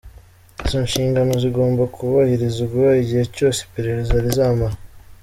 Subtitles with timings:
[0.65, 4.75] Izo nshingano zigomba kubahirizwa igihe cyose iperereza rizamara.